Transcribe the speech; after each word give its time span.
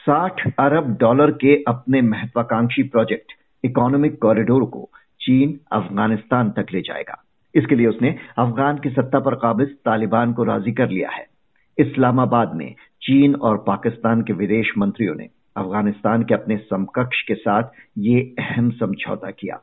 साठ 0.00 0.40
अरब 0.58 0.96
डॉलर 1.00 1.30
के 1.30 1.54
अपने 1.68 2.00
महत्वाकांक्षी 2.02 2.82
प्रोजेक्ट, 2.82 3.32
इकोनॉमिक 3.64 4.18
कॉरिडोर 4.22 4.64
को 4.64 4.88
चीन 5.20 5.58
अफ़गानिस्तान 5.72 6.50
तक 6.50 6.66
ले 6.72 6.80
जाएगा। 6.80 7.22
इसके 7.54 7.74
लिए 7.74 7.86
उसने 7.86 8.10
अफगान 8.38 8.78
की 8.78 8.90
सत्ता 8.90 9.18
पर 9.18 9.34
काबिज 9.34 9.68
तालिबान 9.68 10.32
को 10.32 10.44
राज़ी 10.44 10.72
कर 10.72 10.88
लिया 10.88 11.10
है। 11.10 11.26
इस्लामाबाद 11.78 12.54
में 12.54 12.74
चीन 13.02 13.34
और 13.34 13.64
पाकिस्तान 13.66 14.22
के 14.22 14.32
विदेश 14.32 14.72
मंत्रियों 14.78 15.14
ने 15.14 15.28
अफ़गानिस्तान 15.56 16.22
के 16.22 16.34
अपने 16.34 16.56
समकक्ष 16.56 17.22
के 17.22 17.34
साथ 17.34 17.62
ये 17.98 18.34
अहम 18.38 18.70
समझौता 18.70 19.30
किया। 19.30 19.60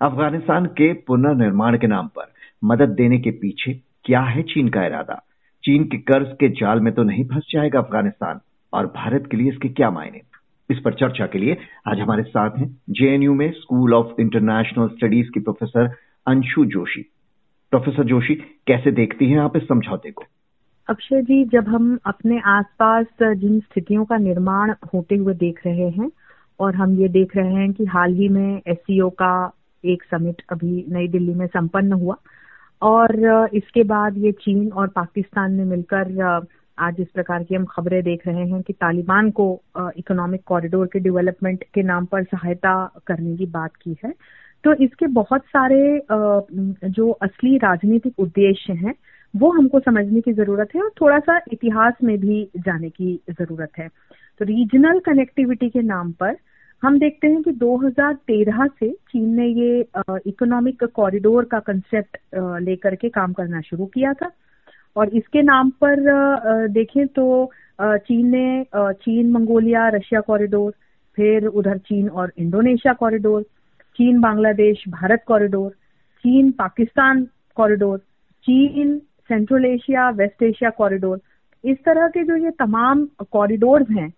अफ़गानिस्तान 0.00 0.66
के 0.66 0.92
पुनर्निर्माण 0.92 1.78
के 1.78 1.86
नाम 1.86 2.08
पर 2.08 2.32
मदद 2.64 2.88
देने 2.88 3.18
के 3.18 3.30
पीछे 3.30 3.80
क्या 4.04 4.20
है 4.20 4.42
चीन 4.42 4.68
का 4.68 4.86
इरादा? 4.86 5.22
चीन 5.64 5.84
के 5.84 5.98
कर्ज 5.98 6.36
के 6.40 6.48
जाल 6.48 6.80
में 6.80 6.94
तो 6.94 7.02
नहीं 7.02 7.24
फंस 7.24 7.50
जाएगा 7.50 7.78
अफ़गानिस्तान। 7.78 8.40
और 8.72 8.86
भारत 8.86 9.28
के 9.30 9.36
लिए 9.36 9.48
इसके 9.48 9.68
क्या 9.68 9.90
मायने? 9.90 10.20
इस 10.70 10.78
पर 10.78 10.94
चर्चा 10.94 11.26
के 11.26 11.38
लिए 11.38 11.56
आज 11.88 12.00
हमारे 12.00 12.22
साथ 12.22 12.58
हैं 12.58 12.76
जेएनयू 12.90 13.34
में 13.34 13.50
स्कूल 13.50 13.94
ऑफ़ 13.94 14.20
इंटरनेशनल 14.20 14.88
स्टडीज़ 14.88 15.30
की 15.30 15.40
प्रोफेसर 15.40 15.90
अंशु 16.26 16.64
जोशी। 16.64 17.02
प्रोफेसर 17.70 18.04
जोशी, 18.04 18.34
कैसे 18.66 18.90
देखती 18.90 19.30
हैं 19.30 19.38
आप 19.38 19.56
इस 19.56 19.62
समझौते 19.62 20.10
को? 20.10 20.24
अक्षय 20.88 21.22
जी, 21.22 21.44
जब 21.44 21.68
हम 21.68 21.98
अपने 22.06 22.40
आसपास 22.40 23.06
जिन 23.22 23.60
स्थितियों 23.60 24.04
का 24.04 24.16
निर्माण 24.16 24.74
होते 24.94 25.16
हुए 25.16 25.34
देख 25.34 25.60
रहे 25.66 25.88
हैं 25.90 26.10
और 26.60 26.74
हम 26.74 26.94
ये 26.94 27.08
देख 27.08 27.36
रहे 27.36 27.52
हैं 27.52 27.72
कि 27.72 27.84
हाल 27.84 28.12
ही 28.12 28.28
में 28.28 28.60
एससीओ 28.66 29.10
का 29.10 29.52
एक 29.84 30.02
समिट 30.02 30.42
अभी 30.52 30.84
नई 30.88 31.08
दिल्ली 31.08 31.34
में 31.34 31.46
संपन्न 31.46 31.92
हुआ 31.92 32.16
और 32.82 33.16
इसके 33.54 33.82
बाद 33.82 34.18
ये 34.18 34.32
चीन 34.32 34.72
और 34.72 34.88
पाकिस्तान 34.88 35.52
ने 35.52 35.64
मिलकर 35.64 36.06
आज 36.78 36.96
इस 37.00 37.06
प्रकार 37.14 37.42
की 37.44 37.54
हम 37.54 37.64
खबरें 37.64 38.02
देख 38.04 38.26
रहे 38.26 38.44
हैं 38.48 38.60
कि 38.62 38.72
तालिबान 38.72 39.30
को 39.30 39.46
इकोनॉमिक 39.98 40.42
कॉरिडोर 40.46 40.86
के 40.86 40.98
डेवलपमेंट 40.98 41.64
के 41.74 41.82
नाम 41.82 42.04
पर 42.06 42.24
सहायता 42.24 42.74
करने 43.06 43.36
की 43.36 43.46
बात 43.48 43.76
की 43.82 43.96
है। 44.04 44.12
तो 44.64 44.74
इसके 44.84 45.06
बहुत 45.14 45.44
सारे 45.46 45.80
जो 46.10 47.10
असली 47.12 47.56
राजनीतिक 47.58 48.20
उद्देश्य 48.20 48.72
हैं, 48.74 48.94
वो 49.34 49.50
हमको 49.50 49.80
समझने 49.80 50.20
की 50.20 50.32
ज़रूरत 50.32 50.74
है 50.74 50.82
और 50.82 50.90
थोड़ा 51.00 51.18
सा 51.18 51.38
इतिहास 51.52 51.94
में 52.04 52.16
भी 52.20 52.42
जाने 52.58 52.90
की 52.90 53.14
ज़रूरत 53.30 53.78
है। 53.78 53.88
तो 53.88 54.44
रीजनल 54.44 54.98
कनेक्टिविटी 55.06 55.68
के 55.68 55.82
नाम 55.84 56.12
पर 56.12 56.36
हम 56.82 56.98
देखते 56.98 57.26
हैं 57.26 57.42
कि 57.42 57.52
2013 57.52 58.66
से 58.80 58.90
चीन 58.90 59.28
ने 59.36 59.46
ये 59.46 59.80
इकोनॉमिक 60.26 60.84
कॉरिडोर 60.86 61.44
का 61.44 61.58
कंसेप्ट 61.60 62.18
लेकर 62.62 62.94
के 62.94 63.08
काम 63.10 63.32
करना 63.32 63.60
शुरू 63.60 63.86
किया 63.86 64.12
था। 64.12 64.30
और 64.96 65.08
इसके 65.16 65.42
नाम 65.42 65.70
पर 65.82 66.68
देखें 66.68 67.06
तो 67.08 67.50
चीन 67.80 68.30
ने 68.30 68.64
चीन, 68.74 69.30
मंगोलिया, 69.30 69.88
रशिया 69.88 70.20
कॉरिडोर 70.20 70.72
फिर 71.16 71.46
उधर 71.46 71.78
चीन 71.78 72.08
और 72.08 72.32
इंडोनेशिया 72.38 72.92
कॉरिडोर 72.92 73.42
चीन, 73.98 74.20
बांग्लादेश, 74.20 74.82
भारत 74.88 75.22
कॉरिडोर 75.26 75.70
चीन, 76.24 76.50
पाकिस्तान 76.50 77.26
कॉरिडोर 77.56 77.98
चीन 78.46 78.98
central 79.28 79.64
Asia 79.64 80.08
west 80.10 80.42
Asia 80.42 80.70
corridor 80.70 81.20
इस 81.64 81.76
तरह 81.84 82.08
के 82.08 82.24
जो 82.24 82.36
ये 82.36 82.50
तमाम 82.58 83.06
कॉरिडोर 83.32 83.86
हैं 83.90 84.08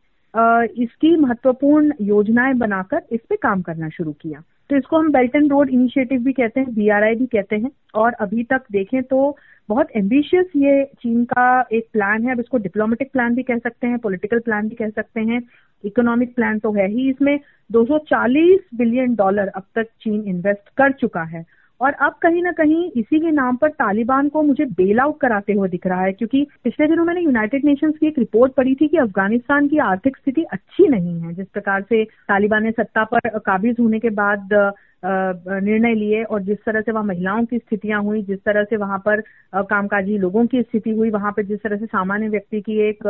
इसकी 0.85 1.17
महत्वपूर्ण 1.17 1.93
योजनाएँ 2.01 2.55
बनाकर 2.55 3.03
इस 3.13 3.21
पे 3.29 3.37
काम 3.37 3.63
करना 3.63 3.89
शुरू 3.89 4.13
किया। 4.13 4.43
तो 4.71 4.77
इसको 4.77 4.99
हम 4.99 5.11
बेल्ट 5.13 5.37
एंड 5.37 5.51
रोड 5.51 5.71
इनिशिएटिव 5.71 6.21
भी 6.21 6.33
कहते 6.33 6.61
हैं 6.61 6.75
बीआरआई 6.75 7.15
भी 7.15 7.27
कहते 7.27 7.57
हैं। 7.57 7.71
और 7.95 8.13
अभी 8.13 8.43
तक 8.45 8.63
देखें 8.73 9.03
तो 9.03 9.37
बहुत 9.69 9.89
एम्बिशियस 9.97 10.47
ये 10.57 10.85
चीन 10.85 11.25
का 11.25 11.69
एक 11.73 11.87
प्लान 11.93 12.27
है। 12.27 12.33
अब 12.33 12.41
इसको 12.41 12.59
डिप्लोमेटिक 12.59 13.11
प्लान 13.13 13.35
भी 13.35 13.43
कह 13.43 13.59
सकते 13.59 13.87
हैं 13.87 13.99
पॉलिटिकल 13.99 14.39
प्लान 14.39 14.69
भी 14.69 14.75
कह 14.75 14.89
सकते 14.89 15.21
हैं। 15.21 15.43
इकोनॉमिक 15.85 16.35
प्लान 16.35 16.59
तो 16.59 16.73
है 16.73 16.89
ही। 16.89 17.09
इसमें 17.11 17.39
240 17.71 18.59
बिलियन 18.75 19.15
डॉलर 19.15 19.49
अब 19.49 19.65
तक 19.75 19.87
चीन 20.03 20.23
इन्वेस्ट 20.23 20.69
कर 20.77 20.93
चुका 20.93 21.23
है। 21.23 21.45
और 21.81 21.93
अब 22.03 22.15
कहीं 22.23 22.43
ना 22.43 22.51
कहीं 22.53 22.91
इसी 23.01 23.19
के 23.21 23.31
नाम 23.31 23.57
पर 23.57 23.69
तालिबान 23.71 24.29
को 24.29 24.43
मुझे 24.43 24.65
बेल 24.79 24.99
आउट 25.01 25.21
कराते 25.21 25.53
हुए 25.53 25.69
दिख 25.69 25.87
रहा 25.87 26.01
है, 26.03 26.13
क्योंकि 26.13 26.47
पिछले 26.65 26.87
दिनों 26.87 27.05
मैंने 27.05 27.21
यूनाइटेड 27.21 27.65
नेशंस 27.65 27.95
की 28.01 28.07
एक 28.07 28.19
रिपोर्ट 28.19 28.53
पढ़ी 28.55 28.75
थी 28.75 28.89
कि 28.89 28.97
अफ़गानिस्तान 28.97 29.69
की 29.69 29.79
आर्थिक 29.85 30.17
स्थिति 30.17 30.43
अच्छी 30.53 30.89
नहीं 30.89 31.21
है, 31.21 31.35
जिस 31.35 31.47
प्रकार 31.49 31.83
से 31.83 32.05
तालिबान 32.05 32.63
ने 32.65 32.71
सत्ता 32.73 33.05
पर 33.15 33.39
काबिज 33.39 33.77
होने 33.81 33.99
के 33.99 34.11
बाद 34.13 34.49
निर्णय 35.05 35.95
लिए 35.95 36.23
और 36.25 36.43
जिस 36.43 36.59
तरह 36.67 36.81
से 36.81 36.93
वहाँ 36.93 37.05
महिलाओं 37.05 37.45
की 37.45 37.59
स्थितियाँ 37.59 38.03
हुई, 38.03 38.23
जिस 38.23 38.39
तरह 38.39 38.65
से 38.65 38.77
वहाँ 38.77 38.99
पर 39.07 39.21
कामकाजी 39.55 40.19
लोगों 40.19 40.47
की 40.47 40.63
स्थिति 40.63 40.91
हुई, 40.91 41.11
वहाँ 41.11 41.33
पर 41.33 41.45
जिस 41.45 41.63
तरह 41.63 41.77
से 41.77 41.87
सामान्य 41.87 42.29
व्यक्ति 42.29 42.61
की 42.61 42.79
एक 42.89 43.07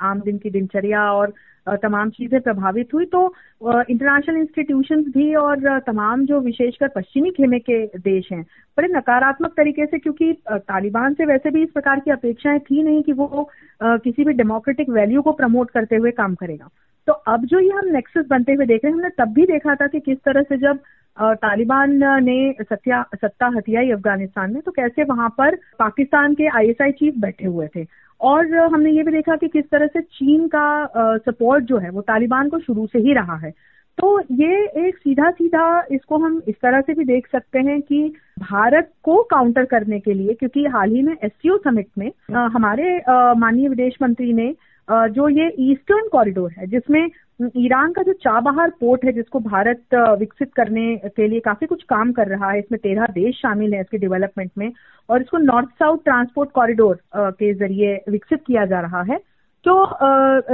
आम 0.00 0.20
दिन 0.20 0.38
की 0.38 0.50
दिनचर्या 0.50 1.10
और 1.12 1.32
तमाम 1.66 2.10
चीज़ें 2.10 2.40
प्रभावित 2.40 2.94
हुई। 2.94 3.04
तो 3.06 3.26
इंटरनेशनल 3.62 4.36
इंस्टीट्यूशन 4.36 5.02
भी 5.10 5.34
और 5.34 5.78
तमाम 5.80 6.24
जो 6.26 6.40
विशेषकर 6.40 6.88
पश्चिमी 6.88 7.30
खेमे 7.30 7.58
के 7.60 7.84
देश 7.98 8.28
हैं, 8.32 8.42
बड़े 8.78 8.88
नकारात्मक 8.88 9.52
तरीके 9.56 9.86
से, 9.86 9.98
क्योंकि 9.98 10.32
तालिबान 10.50 11.14
से 11.14 11.24
वैसे 11.26 11.50
भी 11.50 11.62
इस 11.62 11.70
प्रकार 11.70 12.00
की 12.00 12.10
अपेक्षाएँ 12.10 12.58
थी 12.60 12.82
नहीं 12.82 13.02
कि 13.02 13.12
वो 13.12 13.50
किसी 13.82 14.24
भी 14.24 14.32
डेमोक्रेटिक 14.32 14.90
वैल्यू 14.90 15.22
को 15.22 15.32
प्रमोट 15.32 15.70
करते 15.70 15.96
हुए 15.96 16.10
काम 16.12 16.34
करेगा। 16.34 16.68
तो 17.06 17.12
अब 17.12 17.44
जो 17.46 17.58
ये 17.60 17.70
हम 17.70 17.88
नेक्सस 17.92 18.26
बनते 18.28 18.52
हुए 18.52 18.66
देख 18.66 18.84
रहे 18.84 18.92
हैं, 18.92 18.98
हमने 18.98 19.08
तब 19.18 19.32
भी 19.34 19.46
देखा 19.46 19.74
था 19.74 19.86
कि 19.86 20.00
किस 20.00 20.18
तरह 20.18 20.42
से 20.42 20.56
जब 20.58 20.78
तालिबान 21.16 21.90
ने 22.24 22.52
सत्या, 22.62 23.02
सत्ता 23.14 23.46
हथियाई 23.56 23.90
अफ़गानिस्तान 23.90 24.52
में 24.52 24.62
तो 24.62 24.70
कैसे 24.72 25.04
वहाँ 25.04 25.28
पर 25.38 25.56
पाकिस्तान 25.78 26.34
के 26.34 26.46
आईएसआई 26.56 26.92
चीफ 26.92 27.14
बैठे 27.20 27.46
हुए 27.46 27.66
थे। 27.76 27.84
और 28.20 28.54
हमने 28.54 28.90
ये 28.90 29.02
भी 29.02 29.12
देखा 29.12 29.36
कि 29.36 29.48
किस 29.48 29.64
तरह 29.70 29.86
से 29.86 30.00
चीन 30.00 30.46
का 30.48 31.18
सपोर्ट 31.26 31.64
जो 31.64 31.78
है, 31.78 31.90
वो 31.90 32.00
तालिबान 32.02 32.48
को 32.48 32.58
शुरू 32.60 32.86
से 32.86 32.98
ही 32.98 33.14
रहा 33.14 33.36
है। 33.36 33.50
तो 33.98 34.18
ये 34.32 34.64
एक 34.86 34.96
सीधा 34.96 35.30
सीधा 35.30 35.64
इसको 35.92 36.18
हम 36.18 36.40
इस 36.48 36.54
तरह 36.54 36.80
से 36.80 36.94
भी 36.94 37.04
देख 37.04 37.26
सकते 37.32 37.58
हैं 37.60 37.80
कि 37.82 38.02
भारत 38.40 38.90
को 39.04 39.22
काउंटर 39.30 39.64
करने 39.64 39.98
के 40.00 40.12
लिए, 40.14 40.34
क्योंकि 40.34 40.64
हाल 40.66 40.90
ही 40.90 41.02
में 41.02 41.12
एससीओ 41.14 41.56
समिट 41.58 41.86
में 41.98 42.10
हमारे 42.30 42.96
माननीय 43.08 43.68
विदेश 43.68 43.96
मंत्री 44.02 44.32
ने 44.32 44.54
जो 44.88 45.28
ये 45.30 45.48
ईस्टर्न 45.62 46.08
कॉरिडोर 46.12 46.50
है, 46.52 46.66
जिसमें 46.66 47.10
ईरान 47.56 47.92
का 47.92 48.02
जो 48.02 48.12
चाबहार 48.14 48.70
पोर्ट 48.80 49.04
है, 49.04 49.12
जिसको 49.12 49.40
भारत 49.40 49.94
विकसित 50.18 50.52
करने 50.54 50.96
के 51.06 51.26
लिए 51.28 51.40
काफ़ी 51.40 51.66
कुछ 51.66 51.82
काम 51.88 52.12
कर 52.12 52.28
रहा 52.28 52.50
है, 52.50 52.58
इसमें 52.58 52.78
तेरह 52.82 53.06
देश 53.12 53.40
शामिल 53.42 53.74
है 53.74 53.80
इसके 53.80 53.98
डेवलपमेंट 53.98 54.50
में, 54.58 54.72
और 55.08 55.22
इसको 55.22 55.38
नॉर्थ 55.38 55.68
साउथ 55.78 55.98
ट्रांसपोर्ट 56.04 56.50
कॉरिडोर 56.54 56.98
के 57.16 57.52
ज़रिए 57.54 57.94
विकसित 58.08 58.42
किया 58.46 58.64
जा 58.66 58.80
रहा 58.80 59.02
है। 59.02 59.18
तो 59.64 59.74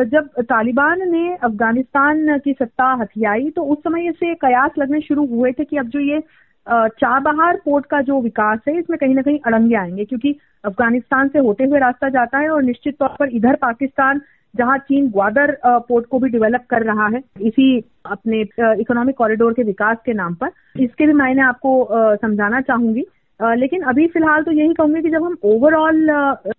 जब 0.06 0.28
तालिबान 0.40 1.10
ने 1.10 1.34
अफ़गानिस्तान 1.34 2.38
की 2.38 2.52
सत्ता 2.52 2.92
हथियाई 3.02 3.50
तो 3.50 3.62
उस 3.64 3.78
समय 3.78 4.10
से 4.12 4.34
कयास 4.36 4.70
लगने 4.78 5.00
शुरू 5.00 5.24
हुए 5.26 5.52
थे 5.52 5.64
कि 5.64 5.76
अब 5.76 5.86
जो 5.88 6.00
ये 6.00 6.18
चाबहार 6.66 7.56
पोर्ट 7.64 7.86
का 7.86 8.00
जो 8.00 8.20
विकास 8.20 8.58
है 8.68 8.78
इसमें 8.78 8.98
कहीं 8.98 9.14
ना 9.14 9.22
कहीं 9.22 9.38
अड़ंगे 9.46 9.74
आएँगे 9.76 10.04
क्योंकि 10.04 10.34
अफ़गानिस्तान 10.64 11.28
से 11.28 11.38
होते 11.38 11.64
हुए 11.64 11.78
रास्ता 11.78 12.08
जाता 12.08 12.38
है 12.38 12.48
और 12.50 12.62
निश्चित 12.62 12.98
तौर 12.98 13.14
पर 13.18 13.28
इधर 13.36 13.56
पाकिस्तान 13.56 14.20
जहाँ 14.54 14.76
चीन 14.78 15.08
ग्वादर 15.10 15.56
पोर्ट 15.66 16.06
को 16.06 16.18
भी 16.18 16.28
डेवलप 16.28 16.64
कर 16.70 16.82
रहा 16.82 17.06
है 17.06 17.22
इसी 17.40 17.78
अपने 18.06 18.40
इकोनॉमिक 18.80 19.16
कॉरिडोर 19.16 19.52
के 19.52 19.62
विकास 19.62 19.96
के 20.06 20.12
नाम 20.12 20.34
पर। 20.34 20.50
इसके 20.80 21.06
भी 21.06 21.12
मैंने 21.12 21.42
आपको 21.42 22.16
समझाना 22.22 22.60
चाहूँगी। 22.60 23.04
लेकिन 23.40 23.82
अभी 23.82 24.06
फ़िलहाल 24.06 24.42
तो 24.42 24.52
यही 24.52 24.74
कहूँगी 24.74 25.02
कि 25.02 25.10
जब 25.10 25.24
हम 25.24 25.36
ओवरऑल 25.44 26.06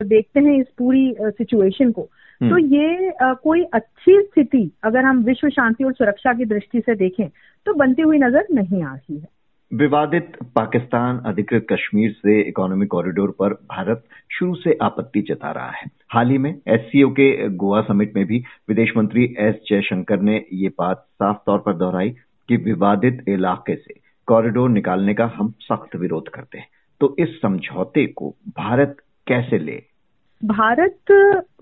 देखते 0.03 0.39
हैं 0.39 0.59
इस 0.59 0.67
पूरी 0.77 1.16
सिचुएशन 1.21 1.91
को 1.91 2.01
तो 2.01 2.45
हम्म। 2.45 2.59
ये 2.66 3.11
कोई 3.43 3.63
अच्छी 3.73 4.21
स्थिति 4.21 4.69
अगर 4.83 5.05
हम 5.05 5.23
विश्व 5.23 5.49
शांति 5.49 5.83
और 5.83 5.93
सुरक्षा 5.93 6.33
की 6.33 6.45
दृष्टि 6.45 6.79
से 6.79 6.95
देखें 6.95 7.27
तो 7.66 7.73
बनती 7.73 8.01
हुई 8.01 8.17
नज़र 8.17 8.47
नहीं 8.51 8.83
आ 8.83 8.93
रही 8.93 9.17
है। 9.17 9.27
विवादित 9.74 10.31
पाकिस्तान 10.56 11.18
अधिकृत 11.25 11.66
कश्मीर 11.72 12.12
से 12.12 12.41
इकोनॉमिक 12.41 12.90
कॉरिडोर 12.90 13.31
पर 13.40 13.53
भारत 13.53 14.03
शुरू 14.31 14.56
से 14.56 14.78
आपत्ति 14.82 15.22
जता 15.22 15.52
रहा 15.52 15.70
है। 15.70 15.85
हाल 16.14 16.29
ही 16.29 16.38
में 16.38 16.61
एससीओ 16.67 17.09
के 17.09 17.49
गोवा 17.49 17.82
समिट 17.82 18.16
में 18.16 18.26
भी 18.26 18.43
विदेश 18.70 18.93
मंत्री 18.97 19.35
एस 19.40 19.55
जयशंकर 19.70 20.20
ने 20.20 20.46
ये 20.53 20.70
बात 20.70 21.05
साफ़ 21.09 21.38
तौर 21.46 21.59
पर 21.59 21.73
दोहराई 21.73 22.09
कि 22.49 22.58
विवादित 22.58 23.23
इलाके 23.28 23.76
से 23.76 23.93
कॉरिडोर 24.28 24.70
निकालने 24.70 25.14
का 25.14 25.32
हम 25.35 25.53
सख्त 25.59 25.96
विरोध 25.96 26.29
करते 26.29 26.58
हैं। 26.58 26.67
तो 27.02 27.16
इस 27.20 27.41
समझौते 27.41 28.05
को 28.05 28.35
भारत 28.47 28.97
कैसे 29.28 29.59
ले? 29.59 29.84
भारत, 30.41 31.12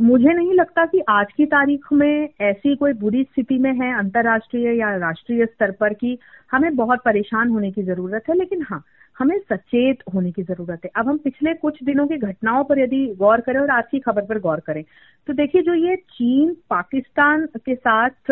मुझे 0.02 0.34
नहीं 0.34 0.54
लगता 0.54 0.86
कि 0.86 1.00
आज 1.10 1.32
की 1.38 1.46
तारीख 1.46 1.86
में 1.94 2.30
ऐसी 2.42 2.76
कोई 2.76 2.94
बुरी 2.94 3.24
स्थिति 3.24 3.58
में 3.60 3.72
है 3.76 3.94
अंतर्राष्ट्रीय 4.00 4.78
या 4.80 4.96
राष्ट्रीय 4.98 5.46
स्तर 5.46 5.72
पर 5.80 5.94
कि 5.94 6.18
हमें 6.52 6.76
बहुत 6.76 7.00
परेशान 7.06 7.50
होने 7.50 7.72
की 7.72 7.84
ज़रूरत 7.84 8.30
है। 8.30 8.36
लेकिन 8.36 8.62
हाँ 8.70 8.84
हमें 9.16 9.38
सचेत 9.42 10.04
होने 10.14 10.32
की 10.32 10.44
ज़रूरत 10.44 10.86
है। 10.86 10.92
अब 10.96 11.08
हम 11.08 11.18
पिछले 11.18 11.54
कुछ 11.54 11.84
दिनों 11.84 12.06
की 12.08 12.18
घटनाओं 12.18 12.64
पर 12.64 12.80
यदि 12.80 13.06
गौर 13.20 13.42
करें 13.42 13.60
और 13.60 13.70
आज 13.70 13.84
की 13.92 14.00
खबर 14.00 14.26
पर 14.26 14.40
गौर 14.40 14.60
करें 14.68 14.84
तो 15.28 15.34
देखिए 15.34 15.62
जो 15.62 15.74
ये 15.76 15.96
चीन 15.96 16.56
पाकिस्तान 16.70 17.46
के 17.66 17.76
साथ 17.76 18.32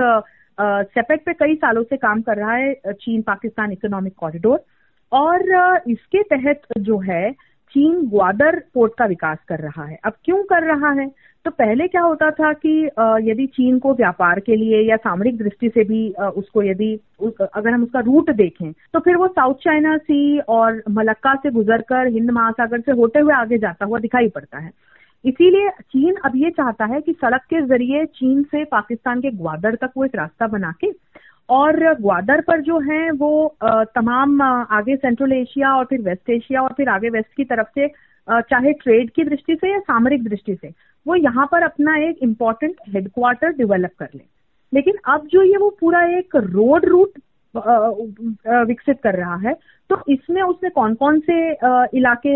सेपेट 0.89 1.25
पे 1.25 1.33
कई 1.33 1.55
सालों 1.55 1.83
से 1.83 1.97
काम 1.97 2.21
कर 2.21 2.37
रहा 2.37 2.53
है 2.53 2.73
चीन 2.93 3.21
पाकिस्तान 3.23 3.71
इकोनॉमिक 3.71 4.13
कॉरिडोर। 4.17 4.63
और 5.11 5.81
इसके 5.87 6.21
तहत 6.25 6.61
जो 6.79 6.97
है 6.99 7.29
चीन 7.75 7.95
ग्वादर 8.09 8.59
पोर्ट 8.73 8.93
का 8.97 9.05
विकास 9.05 9.37
कर 9.47 9.59
रहा 9.59 9.83
है। 9.83 9.97
अब 10.05 10.13
क्यों 10.25 10.43
कर 10.43 10.63
रहा 10.65 10.91
है? 10.91 11.07
तो 11.45 11.51
पहले 11.51 11.87
क्या 11.87 12.01
होता 12.01 12.29
था 12.31 12.51
कि 12.55 12.71
यदि 13.21 13.45
चीन 13.47 13.77
को 13.79 13.93
व्यापार 13.93 14.39
के 14.39 14.55
लिए 14.55 14.79
या 14.81 14.95
सामरिक 14.97 15.37
दृष्टि 15.37 15.69
से 15.69 15.83
भी 15.83 16.07
उसको 16.37 16.63
यदि 16.63 16.93
अगर 17.21 17.69
हम 17.69 17.83
उसका 17.83 17.99
रूट 17.99 18.31
देखें 18.31 18.71
तो 18.93 18.99
फिर 18.99 19.15
वो 19.15 19.27
साउथ 19.27 19.55
चाइना 19.55 19.97
सी 19.97 20.39
और 20.49 20.81
मलक्का 20.89 21.35
से 21.35 21.51
गुजरकर 21.51 22.07
हिंद 22.07 22.31
महासागर 22.31 22.81
से 22.81 22.91
होते 22.91 23.19
हुए 23.19 23.33
आगे 23.33 23.57
जाता 23.57 23.85
हुआ 23.85 23.99
दिखाई 23.99 24.29
पड़ता 24.29 24.59
है। 24.59 24.71
इसीलिए 25.25 25.69
चीन 25.69 26.15
अब 26.25 26.35
ये 26.35 26.49
चाहता 26.51 26.85
है 26.85 27.01
कि 27.01 27.13
सड़क 27.13 27.41
के 27.49 27.61
ज़रिए 27.61 28.05
चीन 28.15 28.43
से 28.43 28.63
पाकिस्तान 28.65 29.21
के 29.21 29.31
ग्वादर 29.33 29.75
तक 29.75 29.91
वो 29.97 30.05
एक 30.05 30.15
रास्ता 30.15 30.47
बना 30.47 30.71
के 30.81 30.91
और 31.49 31.93
ग्वादर 31.95 32.41
पर 32.41 32.61
जो 32.61 32.79
है, 32.81 33.09
वो 33.11 33.55
तमाम 33.95 34.41
आगे 34.41 34.95
सेंट्रल 34.95 35.33
एशिया 35.33 35.73
और 35.75 35.85
फिर 35.85 36.01
वेस्ट 36.01 36.29
एशिया 36.29 36.61
और 36.61 36.73
फिर 36.77 36.89
आगे 36.89 37.09
वेस्ट 37.09 37.33
की 37.37 37.43
तरफ़ 37.43 37.67
से 37.75 37.87
चाहे 38.27 38.71
ट्रेड 38.73 39.09
की 39.09 39.23
दृष्टि 39.23 39.55
से 39.55 39.71
या 39.71 39.79
सामरिक 39.79 40.23
दृष्टि 40.23 40.55
से, 40.55 40.71
वो 41.05 41.15
यहाँ 41.15 41.45
पर 41.51 41.63
अपना 41.63 41.97
एक 41.99 42.19
इंपॉर्टेंट 42.23 42.75
हेडक्वार्टर 42.89 43.51
डेवलप 43.51 43.91
कर 43.99 44.09
ले। 44.15 44.23
लेकिन 44.73 44.93
अब 45.07 45.27
जो 45.31 45.43
ये 45.43 45.57
वो 45.57 45.69
पूरा 45.79 46.03
एक 46.17 46.35
रोड 46.35 46.85
रूट 46.85 47.19
विकसित 47.55 48.99
कर 49.03 49.15
रहा 49.15 49.35
है। 49.39 49.53
तो 49.89 49.97
इसमें 50.09 50.41
उसने 50.41 50.69
कौन 50.69 50.93
कौन 50.95 51.19
से 51.19 51.35
इलाके 51.97 52.35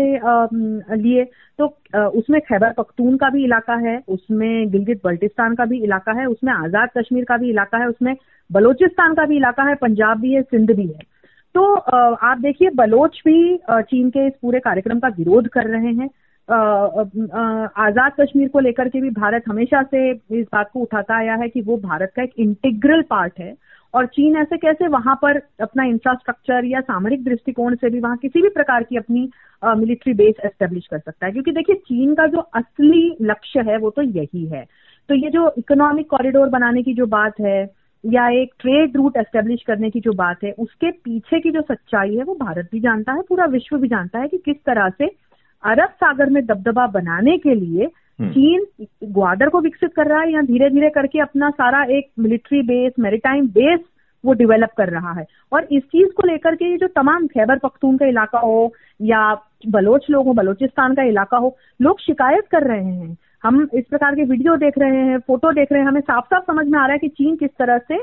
लिए? 0.96 1.24
तो 1.58 1.66
उसमें 2.08 2.40
खैबर 2.40 2.72
पख्तून 2.72 3.16
का 3.16 3.28
भी 3.30 3.44
इलाका 3.44 3.74
है, 3.78 4.00
उसमें 4.08 4.70
गिलगित 4.70 5.00
बल्टिस्तान 5.04 5.54
का 5.54 5.64
भी 5.64 5.82
इलाका 5.82 6.12
है, 6.20 6.26
उसमें 6.26 6.52
आज़ाद 6.52 6.88
कश्मीर 6.98 7.24
का 7.24 7.36
भी 7.36 7.50
इलाका 7.50 7.78
है, 7.78 7.86
उसमें 7.86 8.14
बलोचिस्तान 8.50 9.14
का 9.14 9.24
भी 9.26 9.36
इलाका 9.36 9.62
है, 9.62 9.74
पंजाब 9.74 10.20
भी 10.20 10.32
है, 10.32 10.42
सिंध 10.42 10.70
भी 10.70 10.86
है। 10.86 11.08
तो 11.54 11.74
आप 11.74 12.38
देखिए, 12.38 12.70
बलोच 12.70 13.20
भी 13.24 13.56
चीन 13.70 14.10
के 14.10 14.26
इस 14.26 14.32
पूरे 14.42 14.60
कार्यक्रम 14.60 14.98
का 14.98 15.08
विरोध 15.08 15.48
कर 15.48 15.66
रहे 15.66 15.92
हैं। 15.92 16.08
आज़ाद 16.48 18.12
कश्मीर 18.20 18.48
को 18.48 18.58
लेकर 18.58 18.88
के 18.88 19.00
भी 19.00 19.10
भारत 19.10 19.42
हमेशा 19.48 19.82
से 19.82 20.10
इस 20.10 20.46
बात 20.52 20.70
को 20.72 20.80
उठाता 20.80 21.16
आया 21.16 21.34
है 21.34 21.48
कि 21.48 21.60
वो 21.60 21.76
भारत 21.76 22.12
का 22.16 22.22
एक 22.22 22.32
इंटीग्रल 22.38 23.02
पार्ट 23.02 23.38
है। 23.38 23.54
और 23.94 24.06
चीन 24.06 24.36
ऐसे 24.36 24.56
कैसे 24.56 24.88
वहाँ 24.88 25.14
पर 25.22 25.40
अपना 25.60 25.84
इंफ्रास्ट्रक्चर 25.84 26.64
या 26.64 26.80
सामरिक 26.80 27.24
दृष्टिकोण 27.24 27.74
से 27.74 27.90
भी 27.90 28.00
वहाँ 28.00 28.16
किसी 28.16 28.42
भी 28.42 28.48
प्रकार 28.48 28.82
की 28.82 28.96
अपनी 28.96 29.28
मिलिट्री 29.62 30.12
बेस 30.14 30.34
एस्टेब्लिश 30.44 30.86
कर 30.86 30.98
सकता 30.98 31.26
है 31.26 31.32
क्योंकि 31.32 31.52
देखिए, 31.52 31.76
चीन 31.76 32.14
का 32.14 32.26
जो 32.26 32.38
असली 32.38 33.16
लक्ष्य 33.22 33.60
है, 33.60 33.76
वो 33.76 33.90
तो 33.90 34.02
यही 34.02 34.46
है 34.46 34.64
तो 35.08 35.14
ये 35.14 35.30
जो 35.30 35.52
इकोनॉमिक 35.58 36.08
कॉरिडोर 36.10 36.48
बनाने 36.48 36.82
की 36.82 36.94
जो 36.94 37.06
बात 37.06 37.40
है, 37.40 37.70
या 38.04 38.28
एक 38.32 38.52
ट्रेड 38.60 38.96
रूट 38.96 39.16
एस्टेब्लिश 39.16 39.62
करने 39.66 39.90
की 39.90 40.00
जो 40.00 40.12
बात 40.12 40.44
है, 40.44 40.50
उसके 40.52 40.90
पीछे 40.90 41.40
की 41.40 41.50
जो 41.50 41.60
सच्चाई 41.62 42.16
है, 42.16 42.24
वो 42.24 42.34
भारत 42.34 42.68
भी 42.72 42.80
जानता 42.80 43.12
है, 43.12 43.22
पूरा 43.28 43.44
विश्व 43.46 43.76
भी 43.78 43.88
जानता 43.88 44.18
है 44.18 44.28
कि 44.28 44.38
किस 44.38 44.56
तरह 44.66 44.88
से 44.88 45.06
अरब 45.62 45.88
सागर 45.94 46.30
में 46.30 46.44
दबदबा 46.46 46.86
बनाने 46.86 47.36
के 47.38 47.54
लिए। 47.54 47.88
चीन 48.28 48.66
ग्वादर 49.04 49.48
को 49.48 49.60
विकसित 49.60 49.90
कर 49.96 50.06
रहा 50.06 50.20
है 50.20 50.32
या 50.32 50.42
धीरे 50.42 50.70
धीरे 50.70 50.90
करके 50.90 51.20
अपना 51.20 51.50
सारा 51.50 51.84
एक 51.84 52.10
मिलिट्री 52.18 52.62
बेस 52.62 52.92
मेरीटाइम 52.98 53.46
बेस 53.46 53.80
वो 54.24 54.32
डेवलप 54.32 54.70
कर 54.76 54.88
रहा 54.88 55.12
है। 55.12 55.26
और 55.52 55.68
इस 55.72 55.82
चीज़ 55.82 56.08
को 56.08 56.26
लेकर 56.26 56.54
के 56.54 56.64
ये 56.64 56.76
जो 56.76 56.86
तमाम 56.86 57.26
खैबर 57.26 57.58
पख्तून 57.58 57.96
का 57.96 58.06
इलाका 58.06 58.38
हो, 58.38 58.72
या 59.02 59.34
बलोच 59.68 60.06
लोग 60.10 60.26
हो, 60.26 60.32
बलोचिस्तान 60.32 60.94
का 60.94 61.02
इलाका 61.02 61.36
हो, 61.36 61.56
लोग 61.82 62.00
शिकायत 62.00 62.44
कर 62.50 62.62
रहे 62.62 62.84
हैं। 62.84 63.16
हम 63.42 63.68
इस 63.74 63.84
प्रकार 63.90 64.14
के 64.14 64.24
वीडियो 64.24 64.56
देख 64.56 64.78
रहे 64.78 64.96
हैं 64.96 65.18
फ़ोटो 65.18 65.52
देख 65.52 65.72
रहे 65.72 65.82
हैं। 65.82 65.88
हमें 65.88 66.00
साफ़ 66.00 66.24
साफ़ 66.24 66.44
समझ 66.44 66.66
में 66.66 66.78
आ 66.78 66.82
रहा 66.82 66.92
है 66.92 66.98
कि 66.98 67.08
चीन 67.08 67.36
किस 67.36 67.50
तरह 67.50 67.78
से 67.78 67.98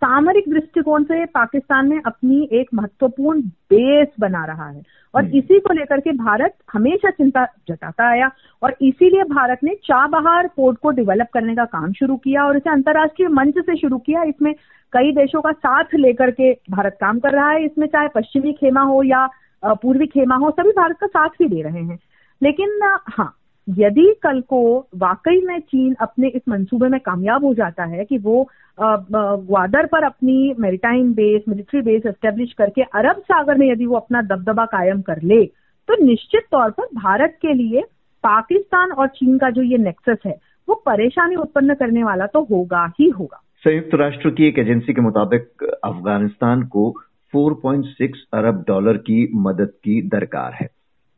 सामरिक 0.00 0.44
दृष्टिकोण 0.48 1.04
से 1.04 1.24
पाकिस्तान 1.24 1.88
में 1.88 2.00
अपनी 2.06 2.48
एक 2.52 2.70
महत्वपूर्ण 2.74 3.40
बेस 3.42 4.08
बना 4.20 4.44
रहा 4.44 4.68
है। 4.70 4.82
और 5.14 5.24
हम्म। 5.24 5.36
इसी 5.36 5.60
को 5.60 5.72
लेकर 5.72 6.00
के 6.00 6.12
भारत 6.12 6.54
हमेशा 6.72 7.10
चिंता 7.10 7.44
जताता 7.68 8.10
आया 8.10 8.30
और 8.62 8.76
इसीलिए 8.82 9.22
भारत 9.22 9.58
ने 9.64 9.74
चाबहार 9.74 10.50
पोर्ट 10.56 10.78
को 10.78 10.90
डेवलप 10.90 11.26
करने 11.34 11.54
का 11.54 11.64
काम 11.64 11.92
शुरू 11.92 12.16
किया 12.16 12.44
और 12.44 12.56
इसे 12.56 12.70
अंतर्राष्ट्रीय 12.70 13.28
मंच 13.28 13.54
से 13.58 13.76
शुरू 13.76 13.98
किया। 13.98 14.22
इसमें 14.22 14.54
कई 14.92 15.12
देशों 15.12 15.40
का 15.40 15.52
साथ 15.52 15.84
लेकर 15.94 16.30
के 16.30 16.52
भारत 16.52 16.96
काम 17.00 17.18
कर 17.18 17.32
रहा 17.32 17.50
है। 17.50 17.64
इसमें 17.64 17.86
चाहे 17.86 18.08
पश्चिमी 18.08 18.52
खेमा 18.52 18.80
हो 18.80 19.02
या 19.02 19.28
पूर्वी 19.64 20.06
खेमा 20.06 20.34
हो 20.34 20.50
सभी 20.50 20.70
भारत 20.70 20.96
का 21.00 21.06
साथ 21.06 21.28
भी 21.28 21.48
दे 21.48 21.62
रहे 21.62 21.82
हैं। 21.82 21.98
लेकिन 22.42 22.96
हाँ 23.08 23.34
यदि 23.68 24.14
कल 24.22 24.40
को 24.40 24.88
वाकई 24.96 25.40
में 25.46 25.58
चीन 25.60 25.94
अपने 26.00 26.28
इस 26.28 26.42
मंसूबे 26.48 26.88
में 26.88 27.00
कामयाब 27.00 27.44
हो 27.44 27.54
जाता 27.54 27.84
है 27.84 28.04
कि 28.04 28.18
वो 28.18 28.48
ग्वादर 28.80 29.86
पर 29.86 30.04
अपनी 30.04 30.54
maritime 30.58 31.12
base 31.12 31.42
military 31.48 31.80
base 31.80 32.06
establish 32.06 32.52
करके 32.52 32.82
अरब 32.82 33.16
सागर 33.16 33.58
में 33.58 33.70
यदि 33.72 33.86
वो 33.86 33.96
अपना 33.96 34.22
दबदबा 34.22 34.64
कायम 34.66 35.00
कर 35.00 35.22
ले 35.22 35.44
तो 35.88 36.04
निश्चित 36.04 36.42
तौर 36.50 36.70
पर 36.70 36.84
भारत 36.94 37.38
के 37.42 37.54
लिए 37.54 37.82
पाकिस्तान 38.24 38.92
और 38.92 39.06
चीन 39.08 39.38
का 39.38 39.50
जो 39.50 39.62
ये 39.62 39.78
नेक्सस 39.78 40.18
है, 40.26 40.34
वो 40.68 40.74
परेशानी 40.86 41.36
उत्पन्न 41.36 41.74
करने 41.74 42.02
वाला 42.04 42.26
तो 42.26 42.42
होगा 42.42 42.84
ही 43.00 43.08
होगा। 43.08 43.40
संयुक्त 43.64 43.94
राष्ट्र 43.94 44.30
की 44.30 44.46
एक 44.48 44.58
एजेंसी 44.58 44.92
के 44.94 45.00
मुताबिक 45.00 45.64
अफ़गानिस्तान 45.84 46.62
को 46.62 46.90
4.6 47.34 48.16
अरब 48.34 48.64
डॉलर 48.68 48.96
की 48.96 49.28
मदद 49.34 49.70
की 49.84 50.02
दरकार 50.08 50.52
है। 50.52 50.68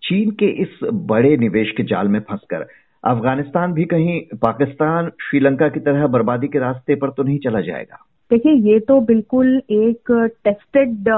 चीन 0.03 0.31
के 0.31 0.47
इस 0.63 0.79
बड़े 1.11 1.37
निवेश 1.37 1.71
के 1.77 1.83
जाल 1.85 2.09
में 2.09 2.21
फंसकर। 2.21 2.67
अफ़गानिस्तान 3.05 3.73
भी 3.73 3.85
कहीं 3.85 4.21
पाकिस्तान, 4.39 5.11
श्रीलंका 5.23 5.69
की 5.69 5.81
तरह 5.81 6.07
बर्बादी 6.09 6.49
के 6.49 6.59
रास्ते 6.59 6.95
पर 6.95 7.11
तो 7.11 7.23
नहीं 7.23 7.39
चला 7.39 7.61
जाएगा। 7.61 8.05
देखिए, 8.31 8.53
ये 8.65 8.79
तो 8.81 9.01
बिल्कुल 9.03 9.57
एक 9.71 10.13
टेस्टेड 10.45 11.09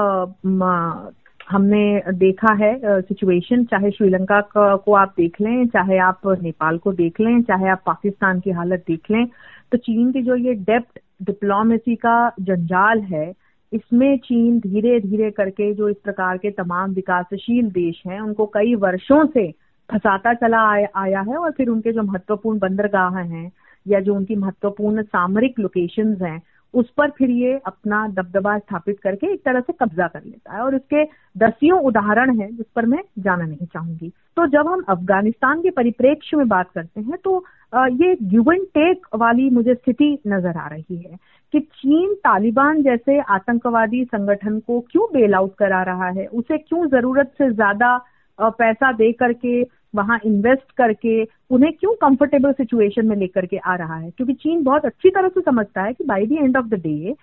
हमने 1.49 2.01
देखा 2.15 2.53
है 2.55 3.01
सिचुएशन 3.01 3.63
चाहे 3.63 3.91
श्रीलंका 3.91 4.39
को 4.53 4.93
आप 4.95 5.13
देख 5.17 5.39
लें, 5.41 5.65
चाहे 5.67 5.97
आप 5.99 6.21
नेपाल 6.41 6.77
को 6.77 6.93
देख 6.93 7.19
लें, 7.21 7.41
चाहे 7.41 7.69
आप 7.69 7.81
पाकिस्तान 7.85 8.39
की 8.39 8.51
हालत 8.51 8.83
देख 8.87 9.11
लें 9.11 9.25
तो 9.71 9.77
चीन 9.79 10.11
की 10.11 10.21
जो 10.21 10.35
ये 10.37 10.53
डेप्थ 10.63 10.99
डिप्लोमेसी 11.25 11.95
का 11.95 12.17
जंजाल 12.41 12.99
है 13.03 13.31
इसमें 13.75 14.17
चीन 14.17 14.59
धीरे 14.59 14.99
धीरे 14.99 15.29
करके 15.31 15.73
जो 15.73 15.89
इस 15.89 15.95
प्रकार 16.03 16.37
के 16.37 16.51
तमाम 16.51 16.91
विकासशील 16.91 17.69
देश 17.71 18.01
हैं, 18.07 18.19
उनको 18.21 18.45
कई 18.45 18.75
वर्षों 18.75 19.25
से 19.25 19.51
फंसाता 19.89 20.33
चला 20.33 20.61
आया 20.95 21.21
है 21.21 21.37
और 21.37 21.51
फिर 21.51 21.69
उनके 21.69 21.91
जो 21.91 22.03
महत्वपूर्ण 22.03 22.59
बंदरगाह 22.59 23.17
हैं 23.17 23.51
या 23.85 23.99
जो 23.99 24.15
उनकी 24.15 24.35
महत्वपूर्ण 24.35 25.03
सामरिक 25.03 25.59
लोकेशंस 25.59 26.21
हैं 26.21 26.41
उस 26.75 26.89
पर 26.97 27.09
फिर 27.17 27.29
ये 27.31 27.53
अपना 27.67 28.07
दबदबा 28.09 28.57
स्थापित 28.59 28.99
करके 28.99 29.31
एक 29.33 29.41
तरह 29.45 29.59
से 29.61 29.73
कब्जा 29.75 30.07
कर 30.07 30.21
लेता 30.23 30.53
है। 30.53 30.61
और 30.61 30.75
इसके 30.75 31.03
दसियों 31.37 31.79
उदाहरण 31.81 32.39
हैं 32.39 32.49
जिस 32.55 32.65
पर 32.75 32.85
मैं 32.85 33.01
जाना 33.19 33.45
नहीं 33.45 33.67
चाहूँगी। 33.67 34.09
तो 34.37 34.47
जब 34.47 34.67
हम 34.67 34.83
अफ़गानिस्तान 34.89 35.61
के 35.61 35.69
परिप्रेक्ष्य 35.71 36.37
में 36.37 36.47
बात 36.47 36.71
करते 36.75 37.01
हैं 37.01 37.17
तो 37.23 37.43
ये 37.73 38.15
गिव 38.23 38.51
एंड 38.51 38.65
टेक 38.73 39.05
वाली 39.15 39.49
मुझे 39.51 39.73
स्थिति 39.73 40.17
नज़र 40.27 40.57
आ 40.57 40.67
रही 40.67 40.97
है 40.97 41.17
कि 41.53 41.59
चीन 41.59 42.13
तालिबान 42.23 42.81
जैसे 42.83 43.19
आतंकवादी 43.21 44.03
संगठन 44.05 44.59
को 44.59 44.79
क्यों 44.91 45.07
बेल 45.13 45.33
आउट 45.35 45.55
करा 45.55 45.81
रहा 45.83 46.09
है? 46.09 46.25
उसे 46.27 46.57
क्यों 46.57 46.87
ज़रूरत 46.89 47.31
से 47.37 47.49
ज़्यादा 47.53 47.97
पैसा 48.39 48.91
दे 48.93 49.11
करके 49.13 49.63
वहाँ 49.95 50.19
इन्वेस्ट 50.25 50.71
करके, 50.77 51.23
उन्हें 51.51 51.71
क्यों 51.73 51.93
कंफर्टेबल 52.01 52.51
सिचुएशन 52.53 53.05
में 53.05 53.15
लेकर 53.17 53.45
के 53.45 53.57
आ 53.57 53.75
रहा 53.75 53.95
है? 53.95 54.09
क्योंकि 54.11 54.33
चीन 54.33 54.63
बहुत 54.63 54.85
अच्छी 54.85 55.09
तरह 55.09 55.27
से 55.27 55.41
समझता 55.41 55.81
है 55.81 55.93
कि 55.93 56.03
by 56.03 56.25
the 56.25 56.31
end 56.33 56.57
of 56.57 56.65
the 56.65 56.81
day 56.83 57.15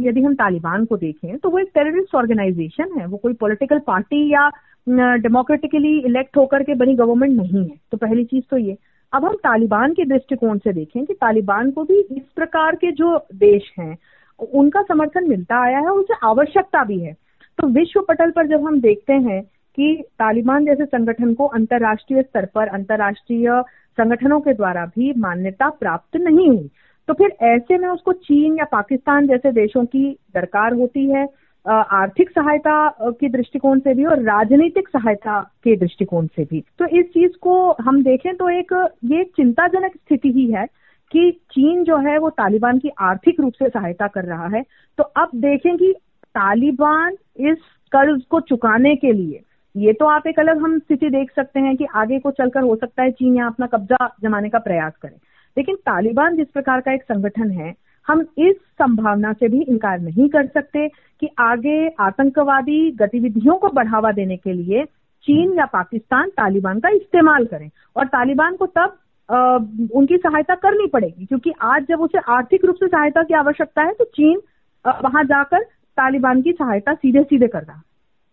यदि 0.00 0.22
हम 0.22 0.34
तालिबान 0.34 0.84
को 0.84 0.96
देखें 0.96 1.36
तो 1.38 1.50
वो 1.50 1.58
एक 1.58 1.68
टेररिस्ट 1.74 2.14
ऑर्गेनाइजेशन 2.14 2.98
है। 2.98 3.06
वो 3.06 3.16
कोई 3.16 3.32
पॉलिटिकल 3.32 3.78
पार्टी 3.78 4.28
या 4.32 4.48
डेमोक्रेटिकली 4.88 5.98
इलेक्ट 6.00 6.36
होकर 6.36 6.62
के 6.62 6.74
बनी 6.74 6.94
गवर्नमेंट 6.94 7.36
नहीं 7.36 7.62
है। 7.62 7.76
तो 7.90 7.96
पहली 7.96 8.24
चीज़ 8.24 8.44
तो 8.50 8.56
ये। 8.56 8.76
अब 9.12 9.24
हम 9.24 9.34
तालिबान 9.36 9.92
के 9.92 10.04
दृष्टिकोण 10.04 10.58
से 10.58 10.72
देखें 10.72 11.04
कि 11.04 11.14
तालिबान 11.14 11.70
को 11.70 11.84
भी 11.84 12.00
इस 12.00 12.22
प्रकार 12.36 12.74
के 12.74 12.90
जो 12.92 13.16
देश 13.36 13.70
हैं, 13.78 13.96
उनका 14.38 14.82
समर्थन 14.82 15.28
मिलता 15.28 15.62
आया 15.64 15.78
है 15.78 15.90
उनसे 15.90 16.14
आवश्यकता 16.22 16.84
भी 16.84 16.98
है। 17.00 17.12
तो 17.58 17.66
विश्व 17.68 18.00
पटल 18.00 18.30
पर 18.30 18.46
जब 18.46 18.66
हम 18.66 18.80
देखते 18.80 19.12
हैं 19.12 19.42
कि 19.76 19.94
तालिबान 20.18 20.64
जैसे 20.64 20.84
संगठन 20.84 21.34
को 21.34 21.46
अंतर्राष्ट्रीय 21.46 22.22
स्तर 22.22 22.46
पर, 22.54 22.68
अंतर्राष्ट्रीय 22.68 23.62
संगठनों 23.98 24.40
के 24.40 24.52
द्वारा 24.54 24.84
भी 24.86 25.12
मान्यता 25.18 25.68
प्राप्त 25.70 26.16
नहीं 26.16 26.48
हुई। 26.48 26.70
तो 27.08 27.14
फिर 27.14 27.36
ऐसे 27.42 27.78
में 27.78 27.88
उसको 27.88 28.12
चीन 28.12 28.56
या 28.58 28.64
पाकिस्तान 28.64 29.26
जैसे 29.26 29.52
देशों 29.52 29.84
की 29.84 30.10
दरकार 30.34 30.74
होती 30.74 31.08
है 31.10 31.28
आर्थिक 31.66 32.30
सहायता 32.30 32.74
के 33.12 33.28
दृष्टिकोण 33.28 33.78
से 33.78 33.94
भी 33.94 34.04
और 34.04 34.22
राजनीतिक 34.22 34.88
सहायता 34.88 35.40
के 35.64 35.76
दृष्टिकोण 35.76 36.26
से 36.26 36.44
भी। 36.44 36.62
तो 36.78 36.86
इस 36.98 37.06
चीज़ 37.06 37.32
को 37.40 37.54
हम 37.80 38.02
देखें 38.02 38.34
तो 38.36 38.48
एक, 38.48 38.72
ये 39.04 39.24
चिंताजनक 39.36 39.96
स्थिति 39.96 40.32
ही 40.32 40.46
है 40.52 40.64
कि 41.12 41.30
चीन 41.52 41.84
जो 41.84 41.96
है 41.96 42.18
वो 42.18 42.30
तालिबान 42.30 42.78
की 42.78 42.90
आर्थिक 43.00 43.40
रूप 43.40 43.52
से 43.52 43.68
सहायता 43.68 44.06
कर 44.06 44.24
रहा 44.24 44.46
है। 44.48 44.62
तो 44.98 45.02
अब 45.02 45.28
देखें 45.34 45.76
कि 45.76 45.92
तालिबान 46.34 47.16
इस 47.40 47.58
कर्ज 47.92 48.22
को 48.24 48.40
चुकाने 48.40 48.94
के 48.96 49.12
लिए 49.12 49.40
ये 49.74 49.92
तो 49.92 50.06
आप 50.06 50.26
एक 50.26 50.38
अलग 50.40 50.58
हम 50.58 50.78
स्थिति 50.78 51.08
देख 51.10 51.30
सकते 51.30 51.60
हैं 51.60 51.76
कि 51.76 51.86
आगे 51.96 52.18
को 52.18 52.30
चलकर 52.30 52.60
हो 52.60 52.76
सकता 52.76 53.02
है 53.02 53.10
चीन 53.10 53.36
यहाँ 53.36 53.50
अपना 53.50 53.66
कब्जा 53.66 54.08
जमाने 54.22 54.48
का 54.48 54.58
प्रयास 54.58 54.92
करे। 55.02 55.16
लेकिन 55.56 55.76
तालिबान 55.76 56.36
जिस 56.36 56.46
प्रकार 56.46 56.80
का 56.80 56.92
एक 56.94 57.02
संगठन 57.02 57.50
है 57.50 57.74
हम 58.06 58.20
इस 58.38 58.56
संभावना 58.56 59.32
से 59.32 59.48
भी 59.48 59.60
इनकार 59.62 59.98
नहीं 60.00 60.28
कर 60.28 60.46
सकते 60.46 60.86
कि 60.88 61.28
आगे 61.38 61.88
आतंकवादी 62.00 62.90
गतिविधियों 62.90 63.54
को 63.54 63.68
बढ़ावा 63.68 64.12
देने 64.12 64.36
के 64.36 64.52
लिए 64.52 64.84
चीन 65.24 65.52
या 65.58 65.64
पाकिस्तान 65.66 66.28
तालिबान 66.28 66.80
का 66.80 66.88
इस्तेमाल 66.88 67.44
करें। 67.44 67.68
और 67.96 68.06
तालिबान 68.06 68.56
को 68.56 68.66
तब 68.66 68.96
आ, 69.28 69.56
उनकी 69.94 70.16
सहायता 70.16 70.54
करनी 70.54 70.86
पड़ेगी 70.86 71.26
क्योंकि 71.26 71.52
आज 71.62 71.84
जब 71.88 72.00
उसे 72.00 72.18
आर्थिक 72.28 72.64
रूप 72.64 72.76
से 72.76 72.86
सहायता 72.86 73.22
की 73.22 73.34
आवश्यकता 73.34 73.82
है 73.82 73.92
तो 73.92 74.04
चीन 74.04 74.40
वहाँ 74.84 75.24
जाकर 75.24 75.62
तालिबान 75.98 76.42
की 76.42 76.52
सहायता 76.52 76.94
सीधे 76.94 77.22
सीधे 77.22 77.46
कर 77.46 77.62
रहा 77.62 77.80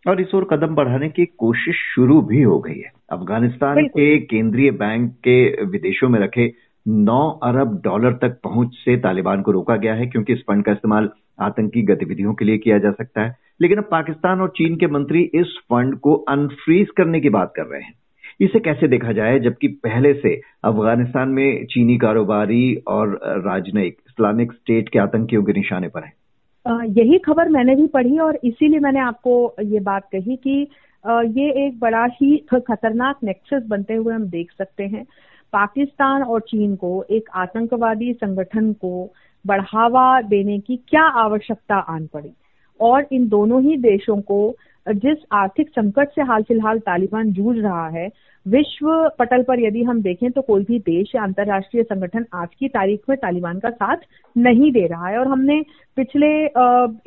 और 0.07 0.21
इस 0.21 0.35
ओर 0.35 0.47
कदम 0.51 0.75
बढ़ाने 0.75 1.09
की 1.09 1.25
कोशिश 1.25 1.75
शुरू 1.95 2.21
भी 2.21 2.41
हो 2.41 2.59
गई 2.59 2.79
है। 2.79 2.91
अफ़गानिस्तान 3.11 3.85
के 3.87 4.17
केंद्रीय 4.19 4.71
बैंक 4.71 5.11
के 5.11 5.65
विदेशों 5.65 6.09
में 6.09 6.19
रखे 6.19 6.53
9 6.87 7.39
अरब 7.43 7.81
डॉलर 7.83 8.11
तक 8.11 8.39
पहुँच 8.43 8.69
से 8.73 8.97
तालिबान 8.97 9.41
को 9.41 9.51
रोका 9.51 9.75
गया 9.75 9.93
है 9.93 10.05
क्योंकि 10.05 10.33
इस 10.33 10.39
फंड 10.39 10.65
का 10.65 10.71
इस्तेमाल 10.71 11.09
आतंकी 11.41 11.81
गतिविधियों 11.81 12.33
के 12.33 12.45
लिए 12.45 12.57
किया 12.57 12.77
जा 12.77 12.91
सकता 12.91 13.21
है। 13.21 13.35
लेकिन 13.61 13.77
अब 13.77 13.83
पाकिस्तान 13.83 14.41
और 14.41 14.49
चीन 14.49 14.75
के 14.75 14.87
मंत्री 14.87 15.21
इस 15.21 15.59
फंड 15.63 15.95
को 15.95 16.13
अनफ्रीज 16.13 16.87
करने 16.97 17.19
की 17.19 17.29
बात 17.29 17.53
कर 17.55 17.63
रहे 17.63 17.81
हैं। 17.81 17.93
इसे 18.41 18.59
कैसे 18.59 18.87
देखा 18.87 19.11
जाए 19.11 19.39
जबकि 19.39 19.67
पहले 19.67 20.13
से 20.13 20.41
अफ़गानिस्तान 20.63 21.29
में 21.29 21.65
चीनी 21.65 21.97
कारोबारी 21.97 22.75
और 22.75 23.19
राजनयिक 23.23 23.97
इस्लामिक 24.07 24.51
स्टेट 24.51 24.89
के 24.89 24.99
आतंकियों 24.99 25.43
के 25.43 25.53
निशाने 25.53 25.87
पर 25.87 26.03
है। 26.03 26.13
यही 26.67 27.17
खबर 27.17 27.49
मैंने 27.49 27.75
भी 27.75 27.87
पढ़ी 27.87 28.17
और 28.17 28.39
इसीलिए 28.43 28.79
मैंने 28.79 28.99
आपको 28.99 29.55
ये 29.63 29.79
बात 29.79 30.03
कही 30.11 30.35
कि 30.35 30.67
ये 31.07 31.67
एक 31.67 31.79
बड़ा 31.79 32.05
ही 32.21 32.37
खतरनाक 32.53 33.17
नेक्सस 33.23 33.67
बनते 33.67 33.93
हुए 33.93 34.13
हम 34.13 34.25
देख 34.27 34.51
सकते 34.51 34.83
हैं। 34.83 35.03
पाकिस्तान 35.53 36.23
और 36.23 36.41
चीन 36.41 36.75
को, 36.75 37.03
एक 37.09 37.29
आतंकवादी 37.35 38.13
संगठन 38.13 38.73
को 38.73 39.13
बढ़ावा 39.45 40.21
देने 40.21 40.59
की 40.59 40.75
क्या 40.77 41.03
आवश्यकता 41.03 41.75
आन 41.75 42.07
पड़ी? 42.13 42.31
और 42.79 43.07
इन 43.11 43.27
दोनों 43.27 43.61
ही 43.61 43.77
देशों 43.77 44.21
को 44.21 44.55
जिस 44.87 45.17
आर्थिक 45.33 45.69
संकट 45.69 46.09
से 46.09 46.21
हाल 46.21 46.43
फ़िलहाल 46.43 46.79
तालिबान 46.79 47.31
जूझ 47.33 47.57
रहा 47.57 47.87
है, 47.89 48.07
विश्व 48.45 48.87
पटल 49.19 49.43
पर 49.43 49.59
यदि 49.59 49.83
हम 49.83 50.01
देखें 50.01 50.29
तो 50.31 50.41
कोई 50.41 50.63
भी 50.63 50.79
देश 50.79 51.11
या 51.15 51.23
अंतर्राष्ट्रीय 51.23 51.83
संगठन 51.83 52.25
आज 52.35 52.47
की 52.59 52.67
तारीख 52.69 53.01
में 53.09 53.17
तालिबान 53.17 53.59
का 53.59 53.69
साथ 53.69 54.05
नहीं 54.35 54.71
दे 54.71 54.85
रहा 54.87 55.07
है। 55.07 55.17
और 55.19 55.27
हमने 55.27 55.61
पिछले 55.97 56.27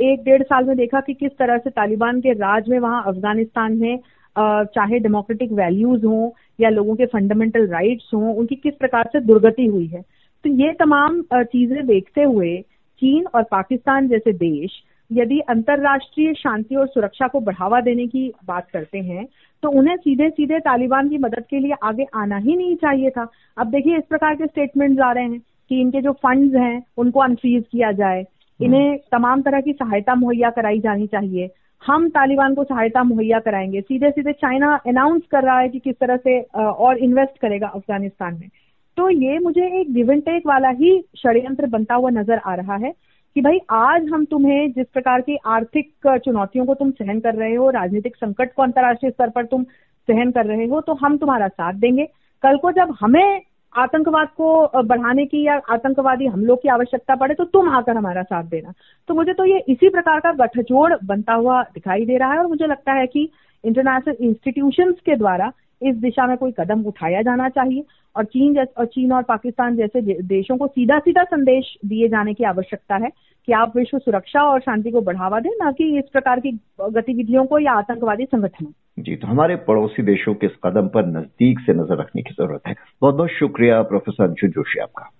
एक 0.04 0.22
डेढ़ 0.25 0.42
साल 0.42 0.64
में 0.64 0.76
देखा 0.76 1.00
कि 1.00 1.14
किस 1.14 1.32
तरह 1.38 1.58
से 1.58 1.70
तालिबान 1.70 2.20
के 2.20 2.32
राज 2.34 2.68
में 2.68 2.78
वहाँ 2.78 3.02
अफ़गानिस्तान 3.06 3.76
में 3.76 3.99
चाहे 4.37 4.99
डेमोक्रेटिक 4.99 5.52
वैल्यूज़ 5.52 6.04
हों 6.06 6.30
या 6.58 6.68
लोगों 6.70 6.94
के 6.94 7.06
फंडामेंटल 7.06 7.66
राइट्स 7.68 8.10
हों, 8.14 8.34
उनकी 8.34 8.54
किस 8.56 8.75
प्रकार 8.75 9.08
से 9.12 9.20
दुर्गति 9.22 9.66
हुई 9.66 9.87
है। 9.87 10.02
तो 10.44 10.50
ये 10.56 10.72
तमाम 10.75 11.20
चीज़ें 11.34 11.87
देखते 11.87 12.22
हुए 12.25 12.56
चीन 13.02 13.26
और 13.26 13.42
पाकिस्तान 13.50 14.08
जैसे 14.08 14.32
देश 14.34 14.70
यदि 15.11 15.38
अंतर्राष्ट्रीय 15.49 16.33
शांति 16.35 16.75
और 16.75 16.87
सुरक्षा 16.87 17.26
को 17.29 17.40
बढ़ावा 17.40 17.81
देने 17.81 18.07
की 18.07 18.26
बात 18.47 18.71
करते 18.71 18.99
हैं 18.99 19.26
तो 19.62 19.71
उन्हें 19.71 19.97
सीधे 19.97 20.29
सीधे 20.31 20.59
तालिबान 20.61 21.09
की 21.09 21.19
मदद 21.19 21.45
के 21.50 21.59
लिए 21.59 21.75
आगे 21.83 22.07
आना 22.14 22.37
ही 22.37 22.57
नहीं 22.57 22.75
चाहिए 22.76 23.11
था। 23.11 23.26
अब 23.57 23.71
देखिए 23.71 23.97
इस 23.97 24.05
प्रकार 24.09 24.35
के 24.35 24.47
स्टेटमेंट 24.47 25.00
आ 25.00 25.11
रहे 25.12 25.25
हैं 25.25 25.40
कि 25.71 25.81
इनके 25.81 26.00
जो 26.00 26.12
फंड्स 26.19 26.55
हैं 26.57 26.83
उनको 26.99 27.21
अनफ्रीज 27.21 27.64
किया 27.73 27.90
जाए। 27.93 28.25
इन्हें 28.61 28.97
तमाम 29.12 29.43
तरह 29.43 29.61
की 29.61 29.73
सहायता 29.73 30.14
मुहैया 30.14 30.50
कराई 30.50 30.79
जानी 30.81 31.07
चाहिए। 31.07 31.50
हम 31.83 32.09
तालिबान 32.09 32.55
को 32.55 32.64
सहायता 32.64 33.02
मुहैया 33.02 33.38
कराएँगे। 33.40 33.81
सीधे 33.81 34.11
सीधे 34.11 34.33
चाइना 34.33 34.75
अनाउंस 34.87 35.23
कर 35.31 35.45
रहा 35.45 35.59
है 35.59 35.69
कि 35.69 35.79
किस 35.79 35.95
तरह 35.97 36.17
से 36.17 36.40
और 36.40 36.99
इन्वेस्ट 36.99 37.38
करेगा 37.38 37.69
अफ़गानिस्तान 37.69 38.35
में। 38.35 38.49
तो 38.97 39.09
ये 39.11 39.38
मुझे 39.38 39.67
एक 39.81 39.93
गिव 39.95 40.11
एंड 40.12 40.23
टेक 40.23 40.47
वाला 40.47 40.69
ही 40.71 40.99
षड्यंत्र 41.19 41.67
बनता 41.69 41.95
हुआ 41.95 42.11
नज़र 42.11 42.40
आ 42.47 42.55
रहा 42.55 42.76
है। 42.76 42.93
कि 43.37 43.40
भाई, 43.40 43.58
आज 43.70 44.08
हम 44.08 44.25
तुम्हें 44.25 44.72
जिस 44.72 44.87
प्रकार 44.87 45.20
की 45.20 45.37
आर्थिक 45.46 46.18
चुनौतियों 46.25 46.64
को 46.66 46.75
तुम 46.75 46.90
सहन 46.90 47.20
कर 47.20 47.34
रहे 47.34 47.54
हो, 47.54 47.68
राजनीतिक 47.70 48.16
संकट 48.16 48.52
को 48.54 48.62
अंतर्राष्ट्रीय 48.62 49.10
स्तर 49.10 49.30
पर 49.30 49.44
तुम 49.44 49.62
सहन 50.08 50.30
कर 50.30 50.46
रहे 50.46 50.66
हो 50.66 50.80
तो 50.80 50.94
हम 50.94 51.16
तुम्हारा 51.18 51.49
साथ 51.49 51.75
देंगे। 51.75 52.04
कल 52.42 52.56
को 52.56 52.72
जब 52.72 52.94
हमें 53.00 53.40
आतंकवाद 53.75 54.28
को 54.37 54.82
बढ़ाने 54.82 55.25
की 55.26 55.44
या 55.46 55.60
आतंकवादी 55.70 56.26
हमलों 56.26 56.56
की 56.56 56.68
आवश्यकता 56.68 57.14
पड़े 57.14 57.34
तो 57.34 57.44
तुम 57.44 57.68
आकर 57.68 57.96
हमारा 57.96 58.22
साथ 58.22 58.44
देना। 58.44 58.72
तो 59.08 59.14
मुझे 59.14 59.32
तो 59.32 59.44
ये 59.44 59.58
इसी 59.68 59.88
प्रकार 59.88 60.20
का 60.20 60.32
गठजोड़ 60.37 60.92
बनता 61.04 61.32
हुआ 61.32 61.62
दिखाई 61.64 62.04
दे 62.04 62.16
रहा 62.16 62.32
है 62.32 62.38
और 62.38 62.46
मुझे 62.46 62.66
लगता 62.66 62.92
है 62.92 63.06
कि 63.06 63.28
इंटरनेशनल 63.64 64.16
इंस्टीट्यूशंस 64.20 65.00
के 65.06 65.16
द्वारा 65.16 65.52
इस 65.82 65.96
दिशा 65.96 66.26
में 66.26 66.37
कोई 66.37 66.52
कदम 66.60 66.82
उठाया 66.87 67.22
जाना 67.22 67.49
चाहिए 67.49 67.84
और 68.16 68.25
चीन 68.25 68.58
और 68.58 68.87
चीन 68.87 69.12
और 69.12 69.22
पाकिस्तान 69.22 69.76
जैसे 69.76 70.00
देशों 70.22 70.56
को 70.56 70.66
सीधा 70.66 70.99
सीधा 70.99 71.25
संदेश 71.25 71.75
दिए 71.87 72.08
जाने 72.08 72.34
की 72.34 72.44
आवश्यकता 72.44 72.96
है 72.96 73.10
कि 73.49 73.52
आप 73.52 73.76
विश्व 73.76 73.99
सुरक्षा 73.99 74.42
और 74.42 74.60
शांति 74.60 74.90
को 74.90 75.00
बढ़ावा 75.00 75.38
दें, 75.40 75.50
न 75.62 75.72
कि 75.72 75.99
इस 75.99 76.04
प्रकार 76.12 76.40
की 76.40 76.50
गतिविधियों 76.80 77.44
को 77.44 77.58
या 77.58 77.72
आतंकवादी 77.72 78.25
संगठनों 78.25 78.72
जी 78.99 79.16
तो 79.16 79.26
हमारे 79.26 79.56
पड़ोसी 79.68 80.02
देशों 80.02 80.34
के 80.34 80.46
इस 80.46 80.52
कदम 80.64 80.88
पर 80.88 81.06
नज़दीक 81.06 81.60
से 81.60 81.72
नज़र 81.72 82.00
रखने 82.00 82.22
की 82.22 82.34
ज़रूरत 82.34 82.66
है। 82.66 82.75
बहुत 83.02 83.14
बहुत 83.14 83.30
शुक्रिया, 83.30 83.82
प्रोफेसर 83.82 84.25
अंशु 84.25 84.49
जोशी 84.49 84.80
आपका। 84.80 85.10